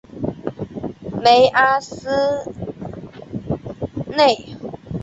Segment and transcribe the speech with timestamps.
[1.21, 2.09] 梅阿斯
[4.07, 4.57] 内。